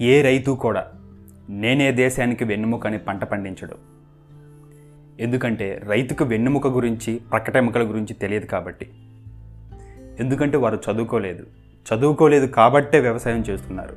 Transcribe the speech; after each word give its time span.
ఏ 0.00 0.22
రైతు 0.22 0.50
కూడా 0.50 0.86
నేనే 1.50 1.92
దేశానికి 1.92 2.44
వెన్నెముకని 2.44 2.98
పంట 2.98 3.24
పండించడు. 3.24 3.76
ఎందుకంటే 5.20 5.80
రైతుకు 5.84 6.24
వెన్నెముక 6.24 6.66
గురించి 6.66 7.20
ప్రకటెముకల 7.32 7.88
గురించి 7.88 8.14
తెలియదు 8.14 8.46
కాబట్టి. 8.46 8.90
ఎందుకంటే 10.20 10.56
వారు 10.56 10.78
చదువుకోలేదు. 10.90 11.46
చదువుకోలేదు 11.94 12.46
కాబట్టే 12.46 13.00
వ్యవసాయం 13.00 13.40
చేస్తున్నారు. 13.40 13.96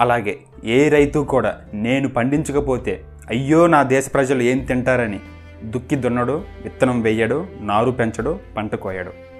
అలాగే 0.00 0.38
ఏ 0.64 0.88
రైతు 0.88 1.18
కూడా 1.18 1.60
నేను 1.74 2.08
పండించకపోతే 2.08 3.04
అయ్యో 3.30 3.66
నా 3.66 3.82
దేశ 3.82 4.10
ప్రజలు 4.14 4.42
ఏం 4.42 4.58
తింటారని 4.58 5.20
దుక్కి 5.64 5.96
దున్నడు 5.96 6.44
విత్తనం 6.62 7.00
వేయడు 7.00 7.46
నారు 7.60 7.90
పెంచడు 7.90 8.38
పంట 8.56 8.74
కోయడు. 8.74 9.31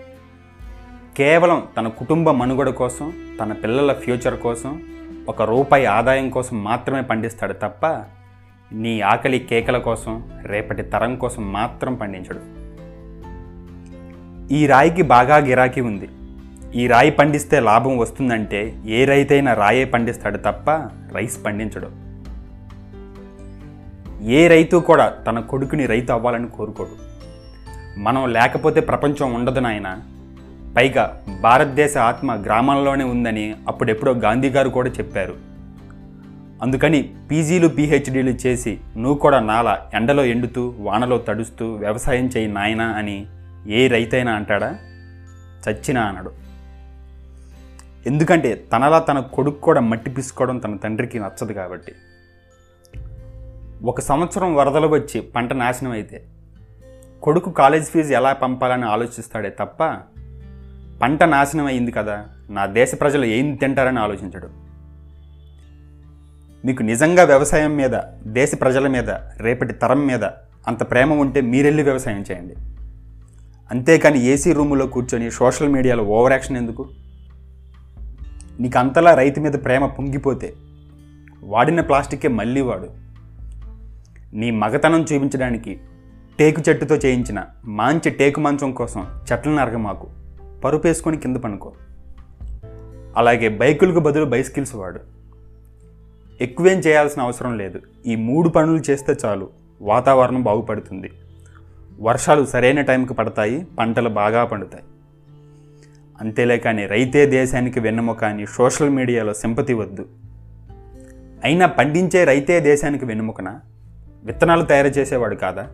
కేవలం 1.16 1.66
తన 1.76 1.88
కుటుంబ 1.88 2.30
మనుగడ 2.30 2.68
కోసం 2.68 3.12
తన 3.40 3.52
పిల్లల 3.52 3.92
ఫ్యూచర్ 3.92 4.40
కోసం 4.40 4.82
ఒక 5.28 5.42
రూపాయి 5.42 5.86
ఆదాయం 5.86 6.30
కోసం 6.30 6.64
మాత్రమే 6.64 7.00
పండిస్తాడు 7.00 7.52
తప్ప 7.52 7.86
నీ 8.72 9.00
ఆకలి 9.00 9.38
కేకల 9.38 9.78
కోసం 9.78 10.30
రేపటి 10.42 10.82
తరం 10.82 11.16
కోసం 11.16 11.52
మాత్రం 11.52 11.94
పండించడు. 11.94 12.40
ఈ 14.54 14.66
రాయికి 14.66 15.02
బాగా 15.02 15.36
గిరాకీ 15.36 15.80
ఉంది. 15.80 16.08
ఈ 16.74 16.86
రాయి 16.86 17.10
పండిస్తే 17.10 17.60
లాభం 17.60 17.98
వస్తుందంటే 17.98 18.76
ఏ 18.86 19.04
రైతైనా 19.04 19.54
రాయే 19.54 19.84
పండిస్తాడు 19.84 20.36
తప్ప 20.36 20.70
రైస్ 21.12 21.44
పండించడు. 21.44 21.90
ఏ 24.24 24.48
రైతు 24.48 24.76
కూడా 24.76 25.08
తన 25.08 25.40
కొడుకుని 25.40 25.86
రైతు 25.86 26.12
అవ్వాలని 26.12 26.48
కోరుకోడు. 26.48 27.12
మనం 27.98 28.32
లేకపోతే 28.32 28.80
ప్రపంచం 28.80 29.34
ఉండదు 29.34 29.60
నాయన. 29.60 30.00
పైగా 30.76 31.22
భారతదేశ 31.40 31.96
ఆత్మ 31.96 32.44
గ్రామాల్లోనే 32.44 33.04
ఉందని 33.04 33.54
అప్పుడెప్పుడో 33.68 34.12
గాంధీ 34.12 34.50
గారు 34.50 34.68
కూడా 34.68 34.90
చెప్పారు. 34.90 35.36
అందుకని 36.62 37.14
పీజీలు 37.30 37.68
పీహెచ్డీలు 37.68 38.30
చేసి 38.30 38.80
నువ్వు 38.96 39.18
కూడా 39.18 39.40
నాల 39.40 39.78
ఎండలో 39.94 40.24
ఎండుతూ 40.24 40.74
వానలో 40.78 41.18
తడుస్తూ 41.18 41.72
వ్యవసాయం 41.72 42.26
చేయి 42.26 42.48
నాయనా 42.48 42.84
అని 42.84 43.26
ఏ 43.66 43.88
రైతైనా 43.88 44.32
అంటాడా? 44.32 44.78
చచ్చినా 45.68 46.02
అనడు. 46.02 46.32
ఎందుకంటే 48.06 48.64
తనలా 48.72 48.98
తన 48.98 49.20
కొడుకు 49.20 49.60
కూడా 49.60 49.80
మట్టి 49.80 50.10
పిసుకోవడం 50.10 50.58
తన 50.58 50.76
తండ్రికి 50.76 51.18
నచ్చదు 51.18 51.52
కాబట్టి. 51.52 51.92
ఒక 53.84 54.00
సంవత్సరం 54.00 54.54
వరదలు 54.54 54.88
వచ్చి 54.88 55.20
పంట 55.20 55.52
నాశనం 55.52 55.90
అయితే 55.90 56.24
కొడుకు 57.22 57.50
కాలేజ్ 57.50 57.84
ఫీజు 57.84 58.12
ఎలా 58.12 58.32
పంపాలని 58.32 58.84
ఆలోచిస్తాడే 58.84 59.50
తప్ప 59.60 59.96
పంట 61.02 61.22
నాశనం 61.22 61.66
అయింది 61.66 61.90
కదా 61.90 62.24
నా 62.50 62.66
దేశ 62.66 62.92
ప్రజలు 63.00 63.24
ఏం 63.24 63.54
తింటారని 63.54 63.98
ఆలోచించడు. 63.98 64.48
మీకు 66.66 66.82
నిజంగా 66.82 67.24
వ్యవసాయం 67.24 67.76
మీద 67.76 67.98
దేశ 68.26 68.52
ప్రజల 68.60 68.88
మీద 68.88 69.10
రేపటి 69.40 69.72
తరం 69.72 70.06
మీద 70.06 70.24
అంత 70.66 70.90
ప్రేమ 70.90 71.12
ఉంటే 71.12 71.40
మీరెళ్ళి 71.40 71.82
వ్యవసాయం 71.82 72.24
చేయండి. 72.30 72.54
అంతేకాని 73.70 74.24
ఏసీ 74.24 74.52
రూములో 74.52 74.86
కూర్చొని 74.86 75.30
సోషల్ 75.30 75.68
మీడియాలో 75.68 76.04
ఓవర్ 76.04 76.32
యాక్షన్ 76.32 76.56
ఎందుకు? 76.56 76.88
నీకు 78.60 78.78
అంతలా 78.78 79.14
రైతు 79.14 79.40
మీద 79.40 79.52
ప్రేమ 79.52 79.86
పొంగిపోతే 79.86 80.54
వాడిన 81.42 81.80
ప్లాస్టికే 81.80 82.28
మళ్ళీ 82.28 82.60
వాడు. 82.60 82.90
నీ 84.34 84.50
మగతనం 84.50 85.06
చూపించడానికి 85.12 85.80
టేకు 86.38 86.62
చెట్టుతో 86.68 86.96
చేయించిన 86.96 87.44
మంచి 87.64 88.10
టేకు 88.10 88.40
మంచం 88.40 88.72
కోసం 88.72 89.06
చెట్లను 89.32 89.60
పరుపు 90.64 90.82
పరుపేసుకొని 90.82 91.16
కింద 91.16 91.36
పనుకో. 91.36 91.72
అలాగే 93.16 93.48
బైకులకు 93.48 94.00
బదులు 94.00 94.24
బైసికిల్స్ 94.24 94.74
వాడు. 94.74 95.00
ఎక్కువేం 96.40 96.78
చేయాల్సిన 96.78 97.22
అవసరం 97.22 97.58
లేదు. 97.58 97.80
ఈ 98.06 98.16
మూడు 98.16 98.48
పనులు 98.48 98.82
చేస్తే 98.90 99.16
చాలు. 99.24 99.48
వాతావరణం 99.80 100.42
బాగుపడుతుంది. 100.42 101.10
వర్షాలు 102.00 102.44
సరైన 102.44 102.80
టైంకి 102.80 103.14
పడతాయి 103.14 103.66
పంటలు 103.78 104.08
బాగా 104.08 104.44
పండుతాయి. 104.44 104.84
అంతేలే 106.20 106.58
కానీ 106.58 106.86
రైతే 106.86 107.26
దేశానికి 107.26 107.80
వెన్నెముక 107.80 108.24
అని 108.24 108.46
సోషల్ 108.46 108.90
మీడియాలో 108.90 109.34
సింపతి 109.34 109.74
వద్దు. 109.74 110.06
అయినా 111.44 111.66
పండించే 111.66 112.24
రైతే 112.24 112.60
దేశానికి 112.60 113.04
వెన్నెముకన? 113.04 113.60
విత్తనాలు 114.24 114.64
తయారు 114.64 114.88
చేసేవాడు 114.88 115.34
కాదా? 115.34 115.68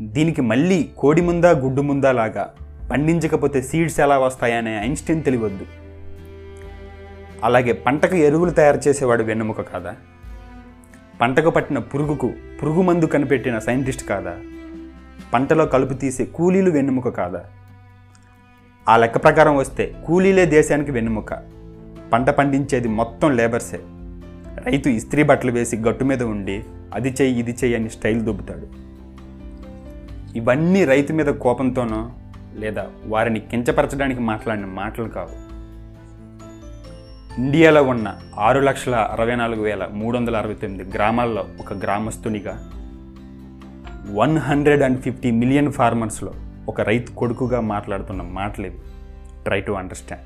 దీనికి 0.00 0.42
మళ్ళీ 0.42 0.90
కోడి 0.98 1.22
ముందా 1.22 1.50
గుడ్డు 1.50 1.82
ముందా 1.82 2.12
లాగా 2.12 2.54
పండించకపోతే 2.90 3.62
సీడ్స్ 3.62 4.00
ఎలా 4.00 4.18
వస్తాయనే 4.18 4.84
ఐన్స్టీన్ 4.84 5.22
తెలియవద్దు 5.22 5.66
అలాగే 7.44 7.72
పంటకు 7.72 8.16
ఎరువులు 8.16 8.50
తయారు 8.50 8.80
చేసేవాడు 8.88 9.22
వెన్నెముక 9.22 9.60
కాదా? 9.60 9.94
పంటకు 11.20 11.50
పట్టిన 11.50 11.78
పురుగుకు 11.78 12.32
పురుగు 12.62 12.82
మందు 12.82 13.04
కనిపెట్టిన 13.04 13.58
సైంటిస్ట్ 13.58 14.04
కాదా? 14.04 14.36
పంటలో 15.34 15.66
కలుపు 15.66 15.92
తీసే 15.92 16.24
కూలీలు 16.24 16.70
వెన్నెముక 16.70 17.08
కాదా? 17.08 17.44
ఆ 18.88 18.96
లెక్క 18.96 19.16
ప్రకారం 19.16 19.56
వస్తే 19.56 19.94
కూలీలే 20.06 20.46
దేశానికి 20.46 20.90
వెన్నెముక. 20.90 21.34
పంట 22.12 22.30
పండించేది 22.30 22.88
మొత్తం 22.88 23.36
లేబర్సే. 23.36 23.80
రైతు 24.66 24.88
ఇస్త్రీ 24.88 25.22
బట్టలు 25.22 25.52
వేసి 25.52 25.76
గట్టు 25.76 26.04
మీద 26.04 26.22
ఉండి 26.22 26.64
అది 26.94 27.08
చెయ్యి 27.08 27.38
ఇది 27.38 27.50
చెయ్యి 27.50 27.76
అని 27.76 27.90
స్టైల్ 27.90 28.20
దుబ్బుతాడు. 28.20 28.66
ఇవన్నీ 30.38 30.84
రైతు 30.84 31.12
మీద 31.12 31.26
కోపంతోనో 31.26 32.12
లేదా 32.54 32.90
వారిని 33.04 33.40
కించపరచడానికి 33.40 34.20
మాట్లాడిన 34.20 34.64
మాటలు 34.64 35.08
కావు. 35.08 35.54
ఇండియాలో 37.40 37.82
ఉన్న 37.82 38.16
ఆరు 38.38 38.60
లక్షల 38.60 38.94
అరవై 38.94 39.36
నాలుగు 39.36 39.62
వేల 39.62 39.88
మూడు 39.92 40.16
వందల 40.16 40.36
అరవై 40.36 40.54
తొమ్మిది 40.54 40.90
గ్రామాల్లో 40.94 41.44
ఒక 41.60 41.72
గ్రామస్తునిగా 41.72 42.70
one 44.12 44.38
hundred 44.38 44.82
and 44.82 45.02
fifty 45.02 45.30
million 45.30 45.72
ఫార్మర్స్లో 45.72 46.34
ఒక 46.68 46.80
రైతు 46.80 47.12
కొడుకుగా 47.12 47.60
మాట్లాడుతున్న 47.60 48.22
మాటలు 48.22 48.70
ట్రై 49.44 49.60
టు 49.60 49.72
అండర్స్టాండ్. 49.72 50.24